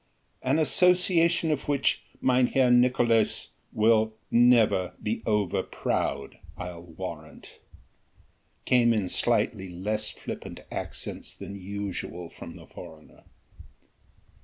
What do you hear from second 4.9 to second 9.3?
be over proud, I'll warrant," came in